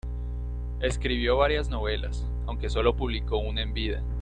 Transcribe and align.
Escribió 0.81 1.37
varias 1.37 1.69
novelas, 1.69 2.25
aunque 2.47 2.71
sólo 2.71 2.95
publicó 2.95 3.37
una 3.37 3.61
en 3.61 3.71
vida. 3.71 4.01